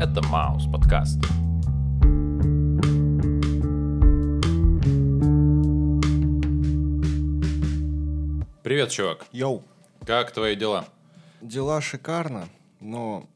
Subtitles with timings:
[0.00, 1.18] Это Маус подкаст.
[8.62, 9.26] Привет, чувак.
[9.32, 9.62] Йоу.
[10.06, 10.86] Как твои дела?
[11.42, 12.48] Дела шикарно,
[12.80, 13.28] но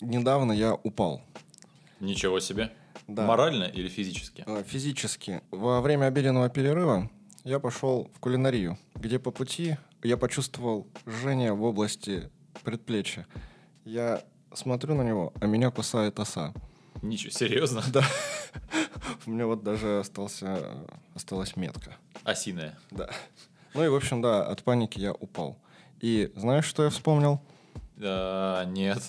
[0.00, 1.22] недавно я упал.
[1.98, 2.70] Ничего себе.
[3.08, 3.26] Да.
[3.26, 4.44] Морально или физически?
[4.46, 5.42] Э, Физически.
[5.50, 7.10] Во время обеденного перерыва
[7.42, 12.30] я пошел в кулинарию, где по пути я почувствовал жжение в области
[12.62, 13.26] предплечья.
[13.84, 14.22] Я
[14.54, 16.52] смотрю на него, а меня кусает оса.
[17.02, 17.82] Ничего, серьезно?
[17.92, 18.04] Да.
[19.26, 21.96] У меня вот даже остался, осталась метка.
[22.22, 22.78] Осиная.
[22.90, 23.10] Да.
[23.74, 25.58] Ну и, в общем, да, от паники я упал.
[26.00, 27.40] И знаешь, что я вспомнил?
[28.00, 29.02] А, нет.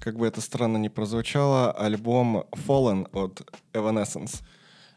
[0.00, 4.42] Как бы это странно ни прозвучало, альбом Fallen от Evanescence.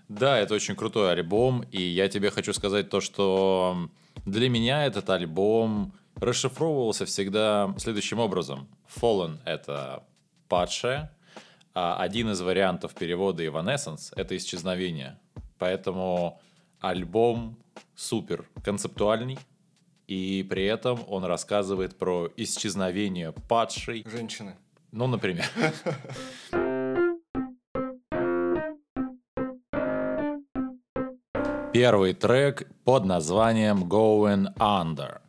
[0.07, 3.89] Да, это очень крутой альбом, и я тебе хочу сказать то, что
[4.25, 8.67] для меня этот альбом расшифровывался всегда следующим образом.
[8.87, 10.03] Fallen— это
[10.47, 11.11] падшая,
[11.73, 15.19] а один из вариантов перевода Evanescence— это исчезновение.
[15.57, 16.39] Поэтому
[16.79, 17.57] альбом
[17.95, 19.37] супер концептуальный,
[20.07, 24.55] и при этом он рассказывает про исчезновение падшей, Женщины.
[24.91, 25.45] ну, например.
[31.73, 35.19] Первый трек под названием Going Under.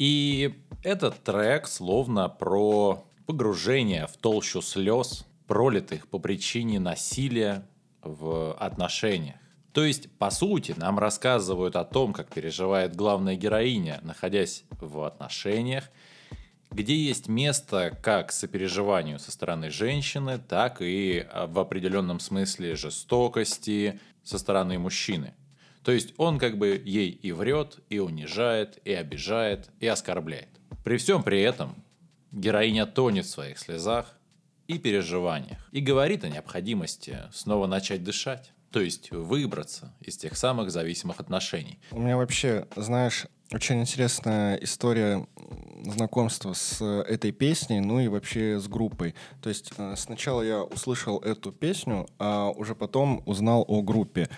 [0.00, 7.68] И этот трек словно про погружение в толщу слез, пролитых по причине насилия
[8.00, 9.36] в отношениях.
[9.74, 15.90] То есть, по сути, нам рассказывают о том, как переживает главная героиня, находясь в отношениях,
[16.70, 24.00] где есть место как сопереживанию со стороны женщины, так и а, в определенном смысле жестокости
[24.24, 25.34] со стороны мужчины.
[25.82, 30.48] То есть он как бы ей и врет, и унижает, и обижает, и оскорбляет.
[30.84, 31.74] При всем при этом
[32.32, 34.18] героиня тонет в своих слезах
[34.68, 40.70] и переживаниях и говорит о необходимости снова начать дышать, то есть выбраться из тех самых
[40.70, 41.78] зависимых отношений.
[41.90, 45.26] У меня вообще, знаешь, очень интересная история
[45.82, 49.14] знакомства с э, этой песней, ну и вообще с группой.
[49.42, 54.28] То есть э, сначала я услышал эту песню, а уже потом узнал о группе.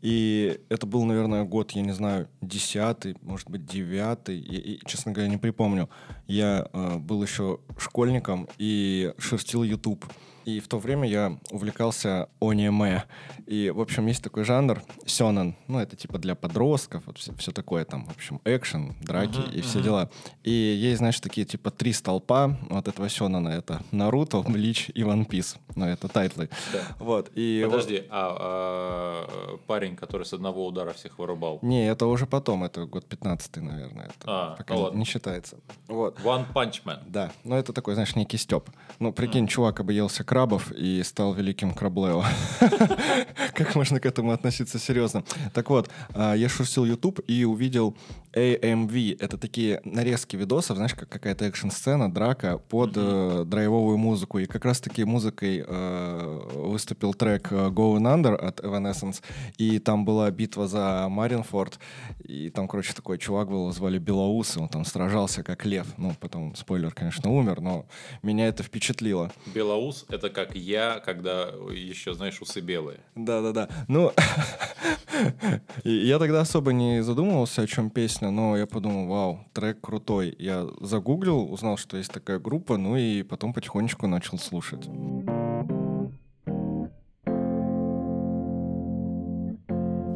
[0.00, 4.38] И это был, наверное, год, я не знаю, десятый, может быть, девятый.
[4.38, 5.88] И, и, честно говоря, не припомню.
[6.26, 10.04] Я э, был еще школьником и шерстил YouTube.
[10.48, 13.04] И в то время я увлекался аниме.
[13.46, 15.54] И, в общем, есть такой жанр сёнэн.
[15.66, 19.82] Ну, это типа для подростков, вот все, такое там, в общем, экшен, драки и все
[19.82, 20.08] дела.
[20.44, 23.50] И есть, знаешь, такие типа три столпа вот этого сёнэна.
[23.50, 25.58] Это Наруто, Bleach и One Piece.
[25.76, 26.48] Ну, это title ы.
[26.98, 27.30] Вот.
[27.34, 31.58] И вот- Подожди, а, а, парень, который с одного удара всех вырубал?
[31.60, 34.06] Не, это уже потом, это год 15 наверное.
[34.06, 34.98] Это А, пока ну не- ладно.
[34.98, 35.58] не считается.
[35.88, 36.18] Вот.
[36.20, 37.00] One Punch Man.
[37.06, 38.70] Да, но это такой, знаешь, некий степ.
[38.98, 42.22] Ну, прикинь, чувак объелся крабов и стал великим краблео.
[43.54, 45.24] Как можно к этому относиться серьезно?
[45.52, 47.96] Так вот, а, я шурсил YouTube и увидел
[48.32, 49.16] AMV.
[49.20, 54.38] Это такие нарезки видосов, знаешь, как какая-то экшн-сцена, драка под э, драйвовую музыку.
[54.38, 59.22] И как раз-таки музыкой э, выступил трек э, Going Under от Evanescence.
[59.56, 61.78] И там была битва за Маринфорд.
[62.24, 65.86] И там, короче, такой чувак был, звали Белоус, и он там сражался как лев.
[65.96, 67.86] Ну, потом, спойлер, конечно, умер, но
[68.22, 69.32] меня это впечатлило.
[69.46, 73.00] Белоус— это как я, когда еще, знаешь, усы белые.
[73.14, 73.68] Да-да-да.
[73.88, 74.12] Ну,
[75.84, 80.34] я тогда особо не задумывался, о чем песня, но я подумал, вау, трек крутой.
[80.38, 84.88] Я загуглил, узнал, что есть такая группа, ну и потом потихонечку начал слушать.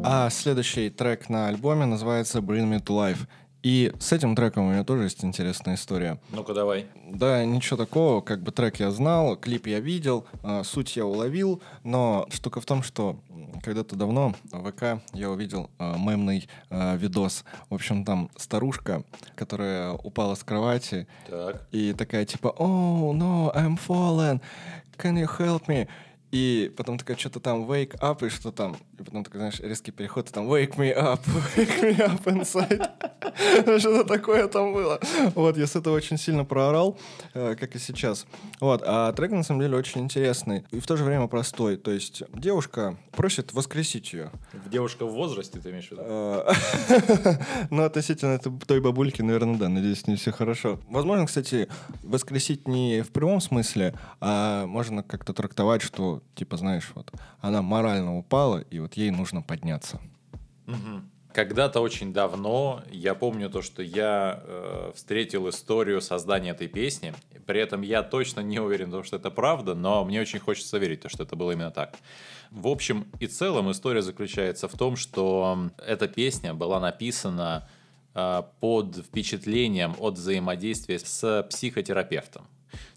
[0.05, 3.29] А следующий трек на альбоме называется Bring Me to Life.
[3.62, 6.21] И с этим треком у меня тоже есть интересная история.
[6.31, 6.87] Ну-ка давай.
[7.09, 11.62] Да, ничего такого, как бы трек я знал, клип я видел, а, суть я уловил,
[11.85, 13.21] но штука в том, что
[13.62, 17.44] когда-то давно в ВК я увидел а, мемный а, видос.
[17.70, 19.05] В общем, там старушка,
[19.37, 21.67] которая упала с кровати Так.
[21.70, 24.41] и такая типа «Oh, no, I'm fallen,
[24.99, 25.88] can you help me?»
[26.32, 28.76] И потом такая что-то там wake up и что там.
[29.02, 31.20] И потом такой, знаешь, резкий переход, и там wake me up,
[31.56, 32.88] wake me up inside.
[33.78, 35.00] Что-то такое там было.
[35.34, 36.99] Вот, я с этого очень сильно проорал,
[37.34, 38.26] э, как и сейчас.
[38.60, 41.76] Вот, а трек на самом деле очень интересный и в то же время простой.
[41.76, 44.31] То есть девушка просит воскресить ее.
[44.66, 46.02] Девушка в возрасте, ты имеешь в виду?
[46.04, 46.52] Э,
[47.70, 49.69] Ну, относительно той бабульки, наверное, да.
[49.69, 50.78] Надеюсь, не все хорошо.
[50.88, 51.69] Возможно, кстати,
[52.02, 57.10] воскресить не в прямом смысле, а можно как-то трактовать, что, типа, знаешь, вот,
[57.40, 60.00] она морально упала, и вот ей нужно подняться.
[61.33, 67.15] Когда-то очень давно, я помню то, что я э, встретил историю создания этой песни.
[67.47, 71.00] При этом я точно не уверен, том, что это правда, но мне очень хочется верить,
[71.06, 71.97] что это было именно так.
[72.50, 77.67] В общем и целом история заключается в том, что эта песня была написана
[78.15, 82.47] э, под впечатлением от взаимодействия с психотерапевтом.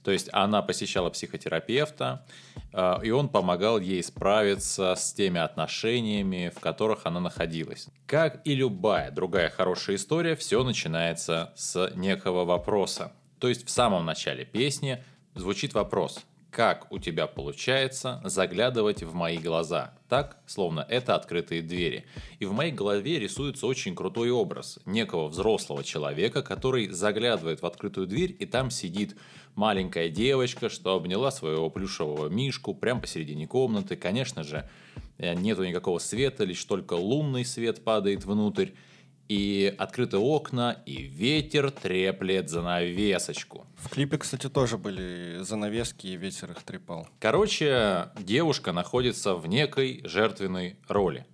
[0.03, 2.25] То есть она посещала психотерапевта,
[2.73, 7.87] э, и он помогал ей справиться с теми отношениями, в которых она находилась.
[8.05, 13.13] Как и любая другая хорошая история, все начинается с некого вопроса.
[13.39, 16.25] То есть в самом начале песни звучит вопрос
[16.55, 22.05] как у тебя получается заглядывать в мои глаза, так, словно это открытые двери.
[22.39, 28.07] И в моей голове рисуется очень крутой образ некого взрослого человека, который заглядывает в открытую
[28.07, 29.17] дверь, и там сидит
[29.55, 33.95] маленькая девочка, что обняла своего плюшевого мишку прямо посередине комнаты.
[33.95, 34.69] Конечно же,
[35.17, 38.69] э, нету никакого света, лишь только лунный свет падает внутрь.
[39.27, 43.65] И открыты окна, и ветер треплет занавесочку.
[43.75, 47.07] В клипе, кстати, тоже были занавески, и ветер их трепал.
[47.19, 51.25] Короче, девушка находится в некой жертвенной роли.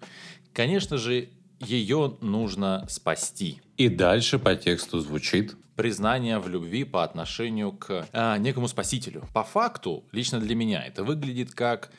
[0.54, 1.30] Конечно же,
[1.60, 3.62] ее нужно спасти.
[3.76, 9.24] И дальше по тексту звучит признание в любви по отношению к а, некому спасителю.
[9.34, 11.92] По факту, лично для меня, это выглядит как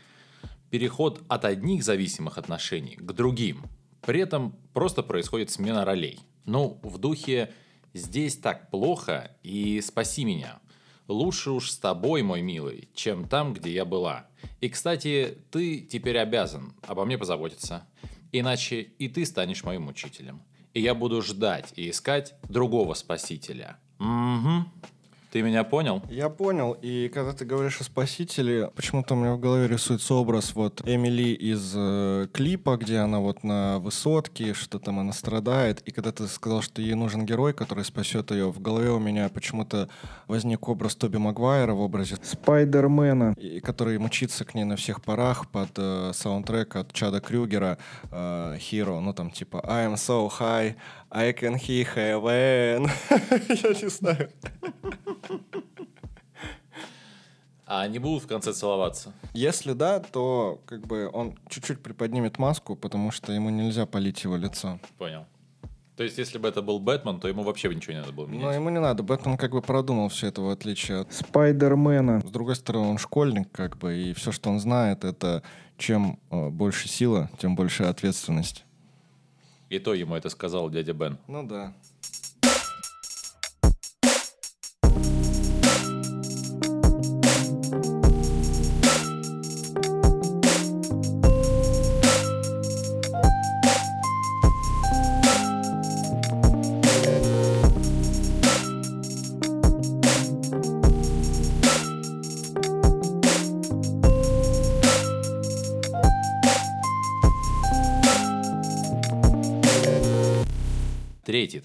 [0.70, 3.64] переход от одних зависимых отношений к другим.
[4.00, 6.20] При этом просто происходит смена ролей.
[6.44, 7.52] Ну, в духе
[7.92, 10.60] «здесь так плохо и спаси меня».
[11.08, 14.26] Лучше уж с тобой, мой милый, чем там, где я была.
[14.60, 17.84] И, кстати, ты теперь обязан обо мне позаботиться.
[18.32, 20.42] Иначе и ты станешь моим учителем
[20.74, 23.78] и я буду ждать и искать другого спасителя.
[23.98, 24.64] Угу.
[25.32, 26.02] Ты меня понял?
[26.10, 26.76] Я понял.
[26.82, 31.30] И когда ты говоришь о спасителе, почему-то у меня в голове рисуется образ вот Эмили
[31.32, 35.80] из э, клипа, где она вот на высотке, что там она страдает.
[35.86, 39.30] И когда ты сказал, что ей нужен герой, который спасет ее, в голове у меня
[39.30, 39.88] почему-то
[40.28, 45.48] возник образ Тоби Магуайра в образе Спайдермена, и, который мчится к ней на всех парах
[45.50, 47.78] под э, саундтрек от Чада Крюгера
[48.10, 49.00] э, Hero.
[49.00, 50.74] Ну там типа I am so high,
[51.14, 52.90] I can hear heaven.
[53.48, 54.30] Я не знаю.
[57.66, 59.12] А они будут в конце целоваться?
[59.34, 64.36] Если да, то как бы он чуть-чуть приподнимет маску, потому что ему нельзя полить его
[64.36, 64.78] лицо.
[64.96, 65.26] Понял.
[65.96, 68.44] То есть, если бы это был Бэтмен, то ему вообще ничего не надо было менять.
[68.44, 69.02] Ну, ему не надо.
[69.02, 72.20] Бэтмен как бы продумал все это, в отличие от Спайдермена.
[72.20, 75.42] С другой стороны, он школьник, как бы, и все, что он знает, это
[75.76, 78.64] чем э, больше сила, тем больше ответственность.
[79.72, 81.16] И то ему это сказал дядя Бен.
[81.28, 81.72] Ну да.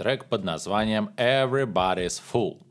[0.07, 2.62] Трек под названием Everybody's Fool.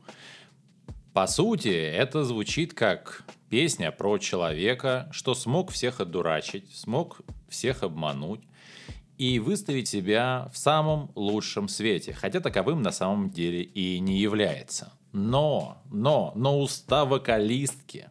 [1.13, 8.41] По сути, это звучит как песня про человека, что смог всех одурачить, смог всех обмануть
[9.19, 14.91] и выставить себя в самом лучшем свете, хотя таковым на самом деле и не является.
[15.13, 18.09] Но, но, но уста вокалистки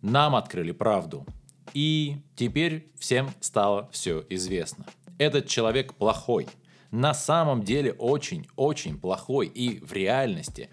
[0.00, 1.26] нам открыли правду.
[1.74, 4.86] И теперь всем стало все известно.
[5.18, 6.46] Этот человек плохой–
[6.90, 9.46] на самом деле очень-очень плохой.
[9.46, 10.70] И в реальности,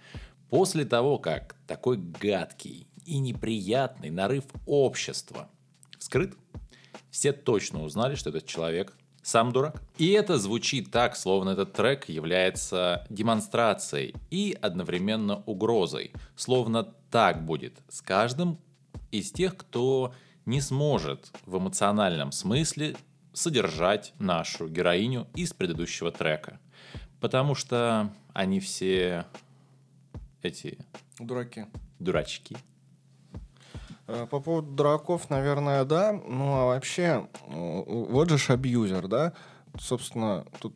[0.50, 5.50] после того, как такой гадкий и неприятный нарыв общества
[6.00, 6.36] скрыт,
[7.10, 9.82] все точно узнали, что этот человек сам дурак.
[9.98, 16.12] И это звучит так, словно этот трек является демонстрацией и одновременно угрозой.
[16.36, 18.60] Словно так будет с каждым
[19.12, 20.14] из тех, кто
[20.46, 22.96] не сможет в эмоциональном смысле
[23.34, 26.60] содержать нашу героиню из предыдущего трека.
[27.20, 29.26] Потому что они все
[30.42, 30.78] эти...
[31.20, 31.66] Дураки.
[32.00, 32.58] Дурачки.
[34.08, 36.14] Э, по поводу дураков, наверное, да.
[36.14, 39.34] Ну, а вообще, вот же абьюзер, да?
[39.80, 40.76] Собственно, тут,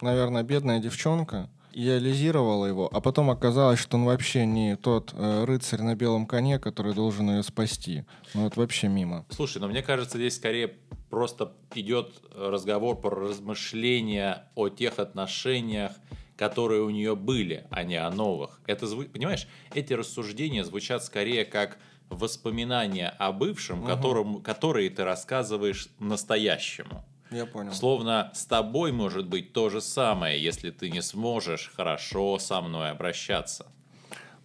[0.00, 1.48] наверное, бедная девчонка,
[1.80, 6.58] идеализировала его, а потом оказалось, что он вообще не тот э, рыцарь на белом коне,
[6.58, 8.04] который должен ее спасти.
[8.34, 9.24] Ну вот вообще мимо.
[9.30, 10.74] Слушай, но мне кажется, здесь скорее
[11.08, 15.92] просто идет разговор про размышления о тех отношениях,
[16.36, 18.60] которые у нее были, а не о новых.
[18.66, 23.88] Это, понимаешь, эти рассуждения звучат скорее как воспоминания о бывшем, угу.
[23.88, 27.04] которым, которые ты рассказываешь настоящему.
[27.30, 27.72] Я понял.
[27.72, 32.90] Словно с тобой может быть то же самое, если ты не сможешь хорошо со мной
[32.90, 33.66] обращаться.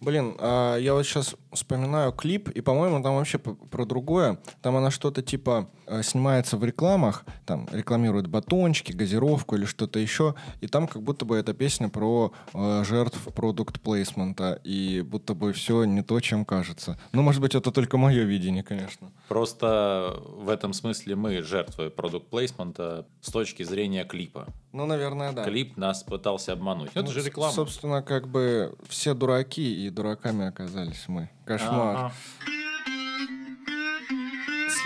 [0.00, 4.38] Блин, а я вот сейчас вспоминаю клип, и, по-моему, там вообще про другое.
[4.60, 5.70] Там она что-то типа
[6.02, 11.36] снимается в рекламах, там рекламирует батончики, газировку или что-то еще, и там как будто бы
[11.36, 16.98] эта песня про э, жертв продукт плейсмента, и будто бы все не то, чем кажется.
[17.12, 19.10] Ну, может быть, это только мое видение, конечно.
[19.28, 24.46] Просто в этом смысле мы жертвы продукт плейсмента с точки зрения клипа.
[24.72, 25.44] Ну, наверное, да.
[25.44, 26.90] Клип нас пытался обмануть.
[26.94, 27.52] Это Ну, же с- реклама.
[27.52, 31.30] Собственно, как бы все дураки, и дураками оказались мы.
[31.46, 31.96] Кошмар.
[31.96, 32.12] Ага.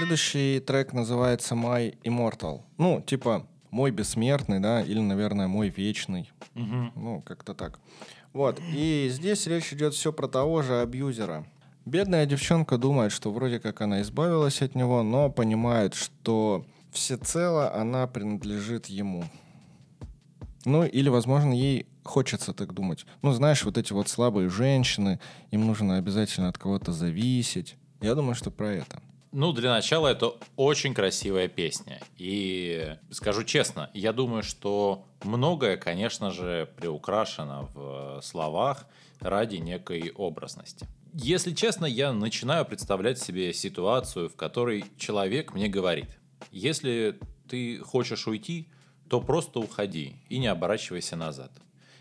[0.01, 2.63] Следующий трек называется My Immortal.
[2.79, 6.33] Ну, типа мой бессмертный, да, или, наверное, мой вечный.
[6.55, 6.93] Мгм.
[6.97, 7.79] Ну, как-то так.
[8.33, 8.59] Вот.
[8.75, 11.47] И здесь речь идет все про того же абьюзера.
[11.85, 18.07] Бедная девчонка думает, что вроде как она избавилась от него, но понимает, что всецело она
[18.07, 19.25] принадлежит ему.
[20.65, 23.05] Ну, или, возможно, ей хочется так думать.
[23.21, 27.77] Ну, знаешь, вот эти вот слабые женщины, им нужно обязательно от кого-то зависеть.
[28.01, 29.03] Я думаю, что про это.
[29.33, 32.01] Ну, для начала это очень красивая песня.
[32.17, 38.87] И скажу честно, я думаю, что многое, конечно же, приукрашено в словах
[39.21, 40.89] ради некой образности.
[41.13, 46.19] Если честно, я начинаю представлять себе ситуацию, в которой человек мне говорит,
[46.51, 47.19] если
[47.49, 48.69] ты хочешь уйти,
[49.09, 51.53] то просто уходи и не оборачивайся назад.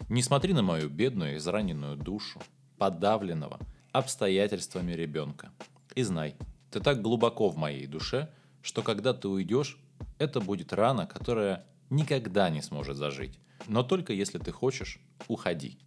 [0.10, 2.42] Не смотри на мою бедную израненную душу,
[2.80, 3.60] подавленного
[3.92, 5.52] обстоятельствами ребенка.
[5.94, 6.36] И знай,
[6.72, 8.30] ты так глубоко в моей душе,
[8.62, 9.78] что когда ты уйдешь,
[10.18, 13.40] это будет рана, которая никогда не сможет зажить.
[13.68, 15.80] Но только если ты хочешь, уходи.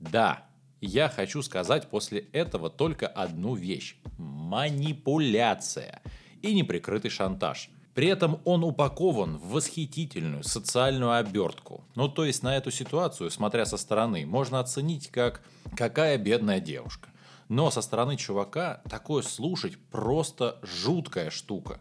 [0.00, 0.46] Да,
[0.80, 3.96] я хочу сказать после этого только одну вещь.
[4.18, 6.02] Манипуляция
[6.42, 7.70] и неприкрытый шантаж.
[7.94, 11.84] При этом он упакован в восхитительную социальную обертку.
[11.94, 15.42] Ну, то есть на эту ситуацию, смотря со стороны, можно оценить как
[15.76, 17.08] «какая бедная девушка».
[17.48, 21.80] Но со стороны чувака такое слушать просто жуткая штука.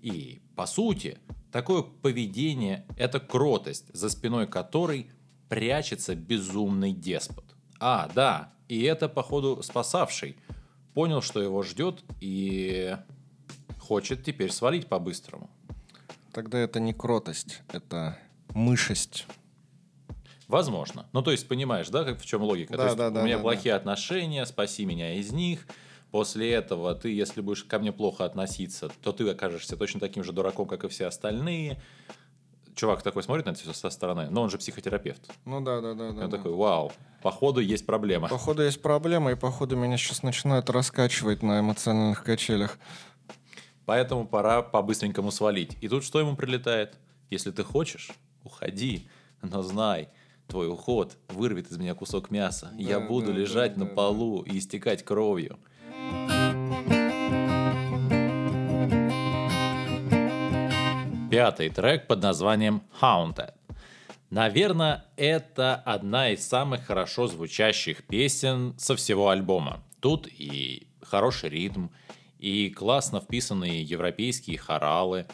[0.00, 1.18] И, по сути,
[1.50, 5.10] такое поведение– это кротость, за спиной которой
[5.48, 7.44] прячется безумный деспот.
[7.80, 10.36] А, да, и это, походу, спасавший.
[10.94, 12.96] Понял, что его ждет и
[13.78, 15.50] хочет теперь свалить по-быстрому.
[16.32, 18.18] Тогда это не кротость, это
[18.50, 19.26] мышесть.
[20.48, 21.06] Возможно.
[21.12, 22.72] Ну, то есть, понимаешь, да, как в чем логика?
[22.72, 25.66] Да, то есть, да, да, у меня да, плохие отношения, спаси меня из них.
[26.10, 30.32] После этого ты, если будешь ко мне плохо относиться, то ты окажешься точно таким же
[30.32, 31.80] дураком, как и все остальные.
[32.74, 35.20] Чувак такой смотрит на это все со стороны, но он же психотерапевт.
[35.44, 36.08] Ну да, да, да.
[36.08, 36.36] И да, он да.
[36.38, 38.28] такой, вау, походу есть проблема.
[38.28, 42.78] Походу есть проблема, и походу меня сейчас начинают раскачивать на эмоциональных качелях.
[43.84, 45.76] Поэтому пора по-быстренькому свалить.
[45.82, 46.96] И тут что ему прилетает?
[47.30, 48.12] Если ты хочешь,
[48.44, 49.08] уходи,
[49.42, 50.08] но знай,
[50.48, 52.72] твой уход вырвет из меня кусок мяса.
[52.76, 55.58] Я Да, буду да, лежать да, на да, полу и истекать кровью.
[61.30, 63.52] Пятый трек под названием Haunted.
[64.30, 69.82] Наверное, это одна из самых хорошо звучащих песен со всего альбома.
[70.00, 71.88] Тут и хороший ритм,
[72.38, 75.26] и классно вписанные европейские хоралы,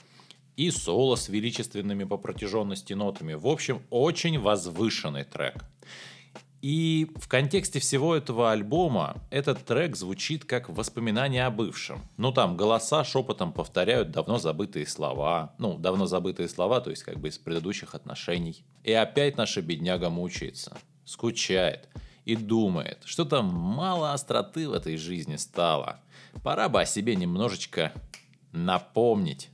[0.57, 3.35] и соло с величественными по протяженности нотами.
[3.35, 5.65] В общем, очень возвышенный трек.
[6.65, 12.01] И в контексте всего этого альбома этот трек звучит как воспоминание о бывшем.
[12.17, 15.55] Ну там голоса шепотом повторяют давно забытые слова.
[15.59, 18.65] Ну, давно забытые слова, то есть как бы из предыдущих отношений.
[18.83, 21.91] И опять наша бедняга мучается, скучает
[22.25, 26.01] и думает, что там мало остроты в этой жизни стало.
[26.43, 27.93] Пора бы о себе немножечко
[28.53, 29.51] напомнить.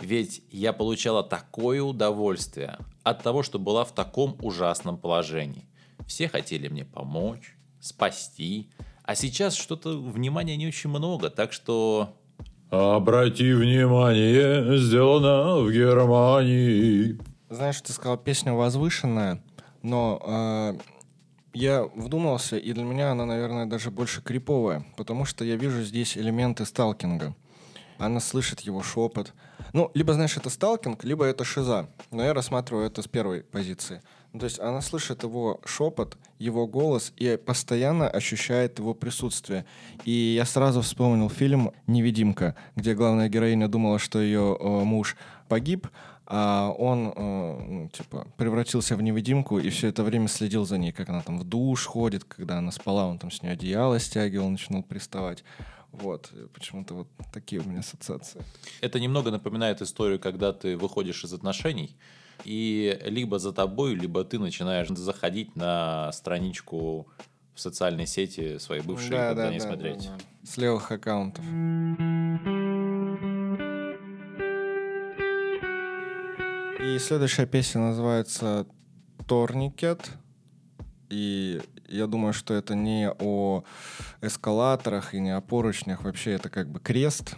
[0.00, 5.66] Ведь я получала такое удовольствие от того, что была в таком ужасном положении.
[6.06, 8.70] Все хотели мне помочь, спасти,
[9.02, 12.14] а сейчас что-то внимания не очень много, так что...
[12.70, 17.18] Обрати внимание, сделано в Германии.
[17.48, 19.42] Знаешь, ты сказал песня возвышенная,
[19.82, 20.78] но э,
[21.54, 26.18] я вдумался, и для меня она, наверное, даже больше криповая, потому что я вижу здесь
[26.18, 27.34] элементы сталкинга.
[27.98, 29.34] Она слышит его шепот.
[29.72, 31.88] Ну, либо, знаешь, это сталкинг, либо это шиза.
[32.10, 34.00] Но я рассматриваю это с первой позиции.
[34.32, 39.64] Ну, то есть она слышит его шепот, его голос и постоянно ощущает его присутствие.
[40.04, 45.16] И я сразу вспомнил фильм «Невидимка», где главная героиня думала, что ее э, муж
[45.48, 45.88] погиб,
[46.30, 50.92] а он, э, ну, типа, превратился в невидимку и все это время следил за ней,
[50.92, 54.50] как она там в душ ходит, когда она спала, он там с нее одеяло стягивал,
[54.50, 55.42] начинал приставать.
[55.92, 58.42] Вот, почему-то вот такие у меня ассоциации.
[58.80, 61.96] Это немного напоминает историю, когда ты выходишь из отношений,
[62.44, 67.08] и либо за тобой, либо ты начинаешь заходить на страничку
[67.54, 70.04] в социальной сети свои бывшие Да, никогда да, не да, смотреть.
[70.04, 70.46] да, да.
[70.48, 71.44] С левых аккаунтов.
[76.80, 78.66] И следующая песня называется
[79.26, 80.10] «Торникет».
[81.10, 83.64] И я думаю, что это не о
[84.20, 86.02] эскалаторах и не о поручнях.
[86.04, 87.36] Вообще это как бы крест.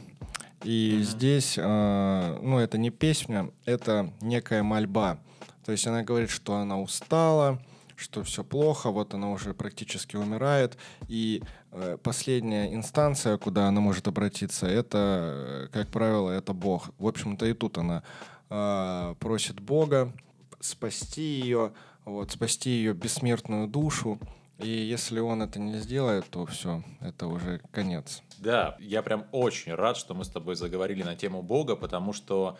[0.64, 1.04] И Мгм.
[1.04, 5.18] здесь, э, ну, это не песня, это некая мольба.
[5.64, 7.62] То есть она говорит, что она устала,
[7.96, 10.76] что все плохо, вот она уже практически умирает.
[11.08, 11.42] И
[11.72, 16.90] э, последняя инстанция, куда она может обратиться, это, э, как правило, это Бог.
[16.98, 18.02] В общем-то, и тут она
[18.50, 20.12] э, просит Бога
[20.60, 21.72] спасти ее,
[22.04, 24.18] вот, спасти ее бессмертную душу.
[24.62, 28.22] И если он это не сделает, то все, это уже конец.
[28.38, 32.58] Да, я прям очень рад, что мы с тобой заговорили на тему Бога, потому что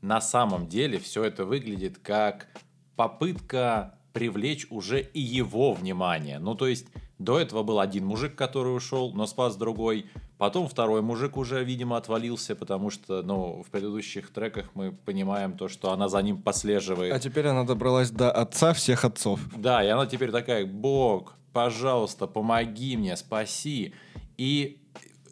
[0.00, 2.48] на самом деле все это выглядит как
[2.96, 6.38] попытка привлечь уже и его внимание.
[6.38, 6.86] Ну, то есть,
[7.18, 10.06] до этого был один мужик, который ушел, но спас другой.
[10.36, 15.68] Потом второй мужик уже, видимо, отвалился, потому что, ну, в предыдущих треках мы понимаем то,
[15.68, 17.12] что она за ним послеживает.
[17.12, 19.40] А теперь она добралась до отца всех отцов.
[19.56, 23.94] Да, и она теперь такая, Бог, пожалуйста, помоги мне, спаси.
[24.36, 24.80] И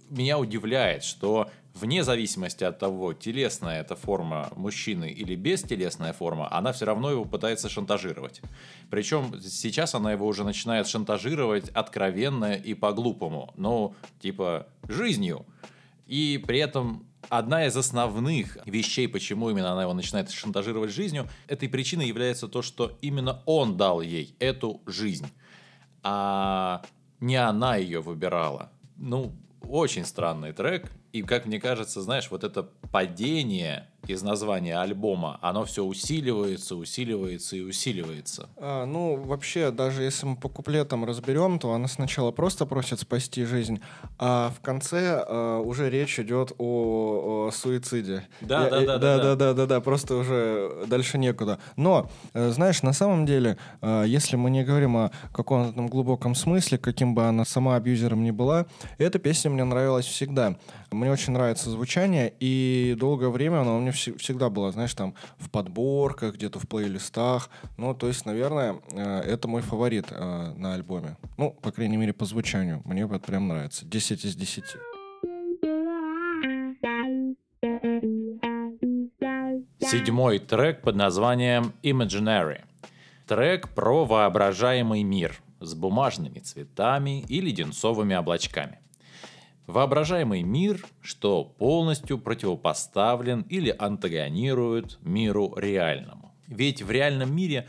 [0.08, 6.72] меня удивляет, что вне зависимости от того, телесная это форма мужчины или бестелесная форма, она
[6.72, 8.40] все равно его пытается шантажировать.
[8.90, 13.52] Причем сейчас она его уже начинает шантажировать откровенно и по-глупому.
[13.56, 15.46] Ну, типа, жизнью.
[16.06, 21.68] И при этом одна из основных вещей, почему именно она его начинает шантажировать жизнью, этой
[21.68, 25.28] причиной является то, что именно он дал ей эту жизнь,
[26.02, 26.82] а
[27.20, 28.72] не она ее выбирала.
[28.96, 30.90] Ну, очень странный трек.
[31.12, 37.56] И, как мне кажется, знаешь, вот это падение из названия альбома, оно все усиливается, усиливается
[37.56, 38.48] и усиливается.
[38.56, 43.44] А, ну, вообще, даже если мы по куплетам разберем, то она сначала просто просит спасти
[43.44, 43.80] жизнь,
[44.18, 48.26] а в конце а, уже речь идет о, о суициде.
[48.40, 49.34] Да, Я- да, да, да, да, да.
[49.36, 51.58] да, да, да, просто уже дальше некуда.
[51.76, 56.34] Но, э, знаешь, на самом деле, э, если мы не говорим о каком-то там глубоком
[56.34, 58.66] смысле, каким бы она сама абьюзером ни была,
[58.98, 60.56] эта песня мне нравилась всегда.
[60.90, 65.14] Мне очень нравится звучание, и долгое время она у меня вс- всегда была, знаешь, там
[65.38, 67.48] в подборках, где-то в плейлистах.
[67.76, 71.16] Ну, то есть, наверное, э, это мой фаворит э, на альбоме.
[71.38, 72.82] Ну, по крайней мере, по звучанию.
[72.84, 73.86] Мне вот прям нравится.
[73.86, 74.64] 10 из 10.
[79.80, 82.62] Седьмой трек под названием Imaginary.
[83.26, 88.78] Трек про воображаемый мир с бумажными цветами и леденцовыми облачками.
[89.66, 96.34] Воображаемый мир, что полностью противопоставлен или антагонирует миру реальному.
[96.48, 97.68] Ведь в реальном мире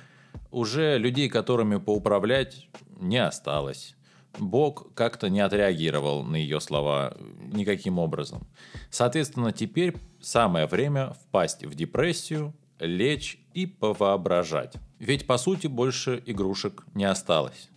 [0.51, 2.67] уже людей, которыми поуправлять,
[2.99, 3.95] не осталось.
[4.39, 7.15] Бог как-то не отреагировал на ее слова
[7.51, 8.47] никаким образом.
[8.89, 14.73] Соответственно, теперь самое время впасть в депрессию, лечь и повоображать.
[14.99, 17.69] Ведь по сути больше игрушек не осталось.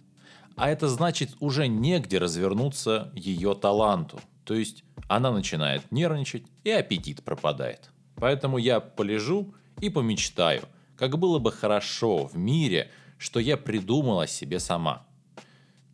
[0.56, 4.18] А это значит уже негде развернуться ее таланту.
[4.44, 7.90] То есть она начинает нервничать и аппетит пропадает.
[8.14, 10.62] Поэтому я полежу и помечтаю,
[10.96, 15.06] как было бы хорошо в мире, что я придумала себе сама.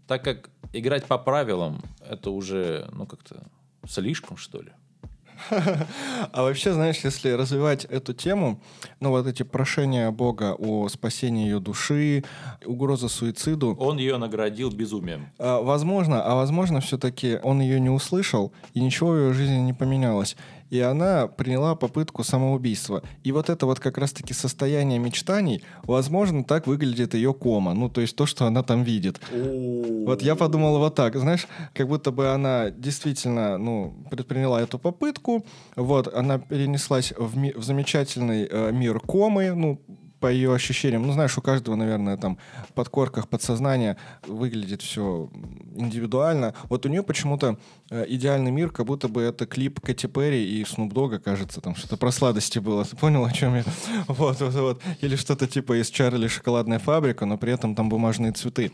[0.07, 3.45] Так как играть по правилам это уже, ну как-то
[3.89, 4.73] слишком, что ли.
[6.33, 8.61] А вообще, знаешь, если развивать эту тему,
[9.01, 12.25] ну вот эти прошения Бога о спасении ее души,
[12.65, 15.27] угроза суициду, Он ее наградил безумием.
[15.39, 19.73] а, возможно, а возможно, все-таки он ее не услышал, и ничего в ее жизни не
[19.73, 20.37] поменялось.
[20.73, 23.03] И она приняла попытку самоубийства.
[23.27, 27.75] И вот это вот как раз-таки состояние мечтаний, возможно, так выглядит ее кома.
[27.75, 29.21] Ну, то есть то, что она там видит.
[29.31, 35.45] Вот я подумал вот так, знаешь, как будто бы она действительно, ну, предприняла эту попытку,
[35.77, 39.79] вот, она перенеслась в, ми- в замечательный э, мир комы, ну,
[40.23, 42.39] по ее ощущениям, ну, знаешь, у каждого, наверное, там
[42.75, 45.29] подкорках подсознания выглядит все
[45.75, 46.55] индивидуально.
[46.71, 47.59] Вот у нее почему-то
[47.91, 51.75] э, идеальный мир, как будто бы это клип Кэти Перри и Снуп Дога, кажется, там
[51.75, 52.85] что-то про сладости было.
[52.85, 53.65] Ты понял, о чем я?
[54.07, 54.83] Вот, вот, вот.
[55.01, 58.71] Или что-то типа из Чарли шоколадная фабрика, но при этом там бумажные цветы.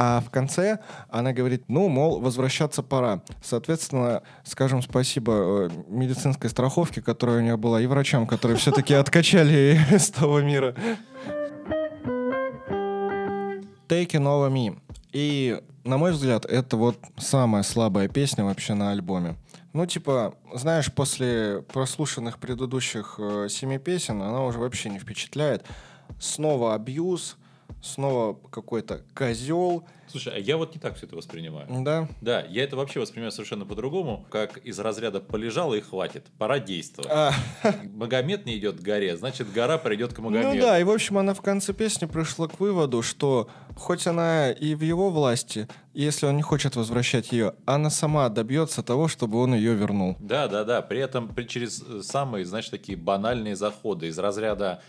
[0.00, 0.78] А в конце
[1.10, 3.20] она говорит, ну, мол, возвращаться пора.
[3.42, 9.76] Соответственно, скажем спасибо э, медицинской страховке, которая у нее была, и врачам, которые все-таки откачали
[9.90, 10.76] из того мира.
[13.88, 14.78] Taking Over Me.
[15.12, 19.34] И, на мой взгляд, это вот самая слабая песня вообще на альбоме.
[19.72, 25.64] Ну, типа, знаешь, после прослушанных предыдущих э, семи песен она уже вообще не впечатляет.
[26.20, 27.36] Снова абьюз,
[27.82, 29.84] снова какой-то козел.
[30.08, 31.66] Слушай, а я вот не так все это воспринимаю.
[31.84, 32.08] Да.
[32.22, 37.10] Да, я это вообще воспринимаю совершенно по-другому, как из разряда полежало и хватит, пора действовать.
[37.12, 37.32] А,
[37.94, 40.54] Магомед не идет к горе, значит гора придет к Магомеду.
[40.54, 44.50] ну да, и в общем она в конце песни пришла к выводу, что хоть она
[44.50, 49.38] и в его власти, если он не хочет возвращать ее, она сама добьется того, чтобы
[49.38, 50.16] он ее вернул.
[50.20, 50.80] Да, да, да.
[50.80, 54.82] При этом при- через э, самые, знаешь, такие банальные заходы из разряда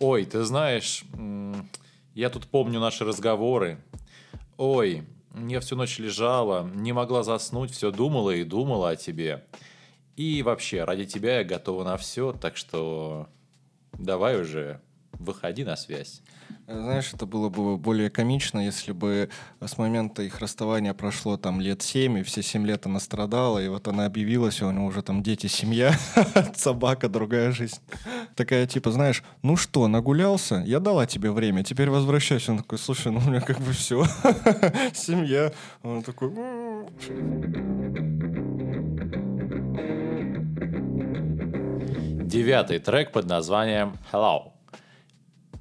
[0.00, 1.68] «Ой, ты знаешь, м,
[2.14, 3.82] я тут помню наши разговоры.
[4.56, 5.04] Ой,
[5.48, 9.44] я всю ночь лежала, не могла заснуть, все думала и думала о тебе.
[10.16, 13.28] И вообще, ради тебя я готова на все, так что
[13.92, 14.80] давай уже
[15.12, 16.22] выходи на связь».
[16.68, 19.28] Знаешь, это было бы более комично, если бы
[19.60, 23.68] с момента их расставания прошло там лет семь, и все семь лет она страдала, и
[23.68, 25.92] вот она объявилась, и у него уже там дети, семья,
[26.54, 27.80] собака, другая жизнь.
[28.36, 30.62] Такая типа, знаешь, ну что, нагулялся?
[30.64, 32.52] Я дала тебе время, теперь возвращайся.
[32.52, 34.04] Он такой, слушай, ну у меня как бы все,
[34.94, 35.52] семья.
[35.82, 36.30] Он такой.
[42.24, 44.52] Девятый трек под названием Hello.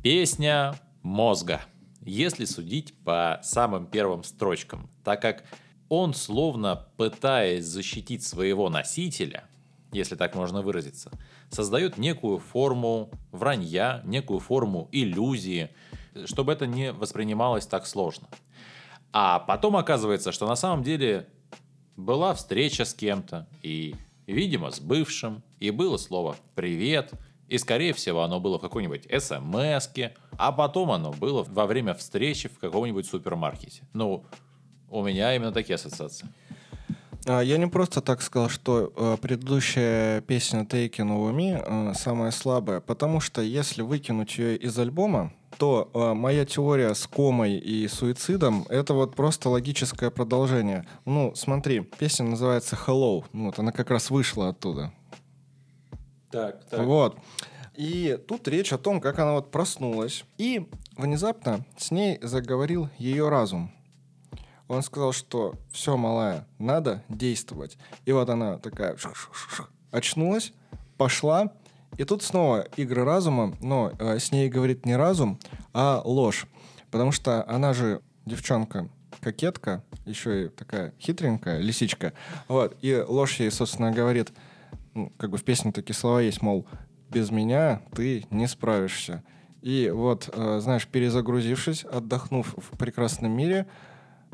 [0.04, 1.62] Песня мозга.
[2.02, 5.44] Если судить по самым первым строчкам, так как
[5.90, 9.44] он, словно пытаясь защитить своего носителя,
[9.92, 11.12] если так можно выразиться,
[11.50, 15.70] создает некую форму вранья, некую форму иллюзии,
[16.26, 18.28] чтобы это не воспринималось так сложно.
[19.12, 21.28] А потом оказывается, что на самом деле
[21.98, 23.96] была встреча с кем-то, и,
[24.28, 27.12] видимо, с бывшим, и было слово «привет»,
[27.52, 29.90] и, скорее всего, оно было в какой-нибудь смс
[30.38, 33.84] а потом оно было во время встречи в каком-нибудь супермаркете.
[33.92, 34.24] Ну,
[34.90, 36.30] у меня именно такие ассоциации.
[37.28, 42.32] А, Я не просто так сказал, что э, предыдущая песня Taken Over Me э, самая
[42.32, 47.86] слабая, потому что если выкинуть ее из альбома, то э, моя теория с комой и
[47.90, 50.88] суицидом— это вот просто логическое продолжение.
[51.04, 54.94] Ну, смотри, песня называется Hello, вот она как раз вышла оттуда.
[56.32, 57.18] Так, Вот.
[57.76, 60.26] И тут речь о том, как она вот проснулась.
[60.38, 60.68] И
[60.98, 63.72] внезапно с ней заговорил ее разум.
[64.68, 67.78] Он сказал, что все, малая, надо действовать.
[68.06, 68.96] И вот она такая
[69.92, 70.54] очнулась,
[70.98, 71.52] пошла.
[71.98, 75.40] И тут снова игры разума, но э, с ней говорит не разум,
[75.74, 76.48] а ложь.
[76.90, 78.88] Потому что она же девчонка
[79.20, 82.14] кокетка, еще и такая хитренькая, лисичка.
[82.48, 82.78] Вот.
[82.82, 84.32] И ложь ей, собственно, говорит,
[84.94, 86.68] ну, как бы в песне такие слова есть, мол,
[87.10, 89.24] без меня ты не справишься.
[89.62, 93.68] И вот, э, знаешь, перезагрузившись, отдохнув в прекрасном мире,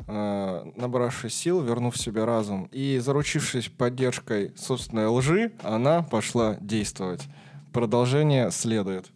[0.06, 7.24] э, набравшись сил, вернув себе разум и заручившись поддержкой собственной лжи, она пошла действовать.
[7.72, 9.10] Продолжение следует.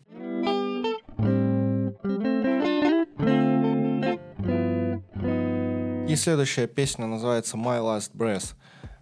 [6.09, 8.55] И следующая песня называется My Last Breath,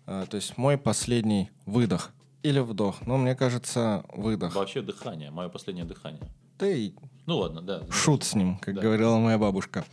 [0.07, 2.97] э, то есть мой последний выдох или вдох.
[3.07, 4.55] Но мне кажется, выдох.
[4.55, 6.23] Вообще дыхание, мое последнее дыхание.
[6.59, 6.93] Да и
[7.27, 7.83] Ну ладно, да.
[7.91, 8.81] шут с ним, как Да.
[8.83, 9.85] говорила моя бабушка.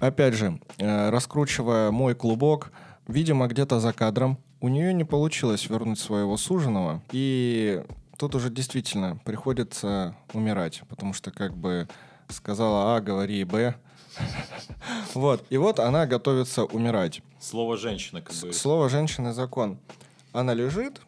[0.00, 2.72] Опять же, э, раскручивая мой клубок,
[3.06, 7.02] видимо, где-то за кадром, у нее не получилось вернуть своего суженого.
[7.12, 7.82] И
[8.18, 11.88] тут уже действительно приходится умирать, потому что как бы
[12.28, 13.74] сказала А, говори Б.
[15.14, 15.44] Вот.
[15.50, 17.22] И вот она готовится умирать.
[17.40, 18.52] Слово женщина как бы.
[18.52, 19.78] Слово женщины закон.
[20.32, 21.00] Она лежит,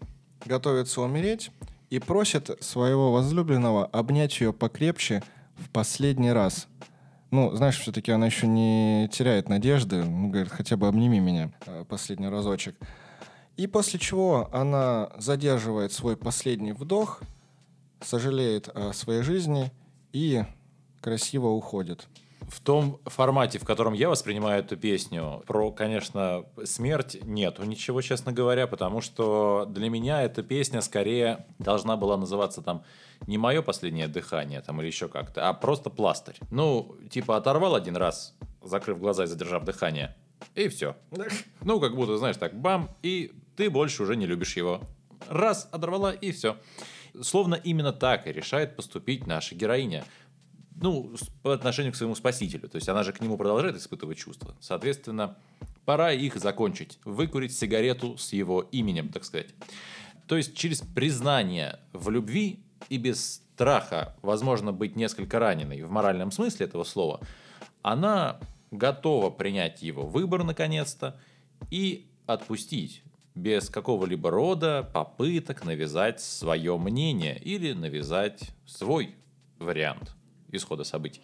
[0.44, 1.50] готовится умереть
[1.90, 5.22] и просит своего возлюбленного обнять ее покрепче
[5.57, 6.68] в последний раз.
[7.31, 10.05] Ну, знаешь, все-таки она еще не теряет надежды.
[10.05, 12.76] Ну, говорит, хотя бы обними меня э, последний разочек.
[13.57, 17.20] И после чего она задерживает свой последний вдох,
[18.00, 19.70] сожалеет о своей жизни
[20.12, 20.44] и
[21.00, 22.09] красиво уходит.
[22.51, 28.33] В том формате, в котором я воспринимаю эту песню, про, конечно, смерть нету ничего, честно
[28.33, 32.83] говоря, потому что для меня эта песня скорее должна была называться там
[33.29, 36.39] не мое последнее дыхание там или еще как-то, а просто пластырь.
[36.51, 38.35] Ну, типа оторвал один раз,
[38.65, 40.17] закрыв глаза и задержав дыхание,
[40.57, 40.97] и все.
[41.63, 44.81] Ну, как будто, знаешь, так, бам, и ты больше уже не любишь его.
[45.29, 46.57] Раз, оторвала, и все.
[47.21, 50.05] Словно именно так и решает поступить наша героиня
[50.77, 52.69] ну, по отношению к своему спасителю.
[52.69, 54.57] То есть она же к нему продолжает испытывать чувства.
[54.61, 55.37] Соответственно,
[55.85, 56.99] пора их закончить.
[57.05, 59.49] Выкурить сигарету с его именем, так сказать.
[60.27, 66.31] То есть через признание в любви и без страха, возможно, быть несколько раненой в моральном
[66.31, 67.21] смысле этого слова,
[67.83, 71.21] она готова принять его выбор наконец-то
[71.71, 73.03] и отпустить
[73.35, 79.15] без какого-либо рода попыток навязать свое мнение или навязать свой
[79.59, 80.15] вариант
[80.53, 81.23] исхода событий.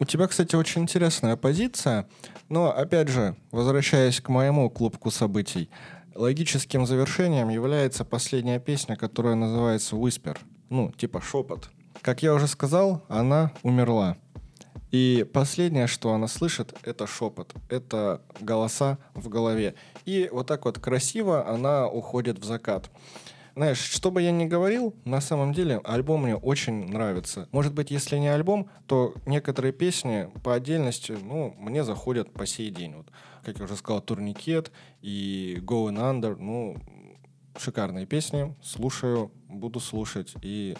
[0.00, 2.08] У тебя, кстати, очень интересная позиция,
[2.48, 5.70] но, опять же, возвращаясь к моему клубку событий,
[6.14, 10.36] логическим завершением является последняя песня, которая называется «Whisper»,
[10.68, 11.70] ну, типа «Шепот».
[12.02, 14.18] Как я уже сказал, она умерла.
[14.90, 19.74] И последнее, что она слышит, это шепот, это голоса в голове.
[20.04, 22.90] И вот так вот красиво она уходит в закат.
[23.54, 27.48] Знаешь, что бы я ни говорил, на самом деле альбом мне очень нравится.
[27.52, 32.70] Может быть, если не альбом, то некоторые песни по отдельности, ну, мне заходят по сей
[32.70, 32.94] день.
[32.96, 33.06] Вот,
[33.44, 36.76] как я уже сказал, «Турникет» и «Going Under», ну,
[37.56, 40.76] шикарные песни, слушаю, буду слушать и,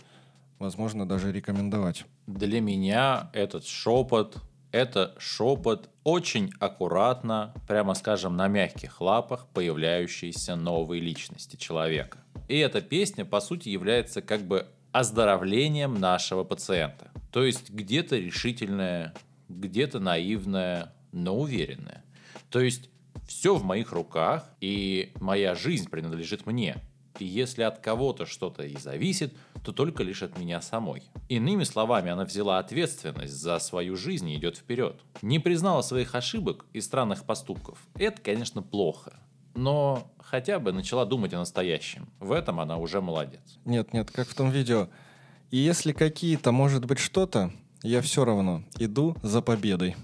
[0.59, 2.05] возможно, даже рекомендовать.
[2.27, 4.39] Для меня этот шепот
[4.73, 12.24] это шепот очень аккуратно, прямо скажем, на мягких лапах появляющейся новой личности человека.
[12.49, 17.11] И эта песня, по сути, является как бы оздоровлением нашего пациента.
[17.33, 19.15] То есть где-то решительное,
[19.49, 22.05] где-то наивное, но уверенное.
[22.51, 22.91] То есть
[23.27, 26.77] все в моих руках, и моя жизнь принадлежит мне.
[27.19, 29.33] И если от кого-то что-то и зависит,
[29.65, 31.03] то только лишь от меня самой.
[31.29, 35.01] Иными словами, она взяла ответственность за свою жизнь и идет вперед.
[35.23, 37.79] Не признала своих ошибок и странных поступков.
[37.95, 39.19] Это, конечно, плохо.
[39.55, 42.09] Но хотя бы начала думать о настоящем.
[42.19, 43.59] В этом она уже молодец.
[43.65, 44.89] Нет, нет, как в том видео.
[45.51, 49.95] И если какие-то, может быть, что-то, я все равно иду за победой.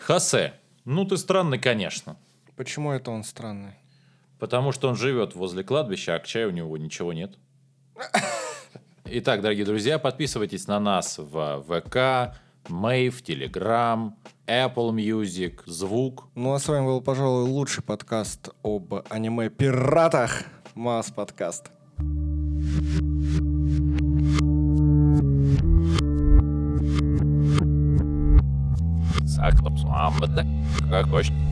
[0.00, 0.54] Хосе,
[0.84, 2.16] ну ты странный, конечно.
[2.56, 3.74] Почему это он странный?
[4.38, 7.36] Потому что он живет возле кладбища, а к чаю у него ничего нет.
[9.06, 12.36] Итак, дорогие друзья, подписывайтесь на нас в ВК,
[12.68, 16.28] Мэйв, Телеграм, Apple Music, Звук.
[16.34, 20.44] Ну а с вами был, пожалуй, лучший подкаст об аниме-пиратах.
[20.74, 21.70] Масс подкаст.
[29.26, 30.46] Саклапсуамбада,
[30.90, 31.43] как хочешь.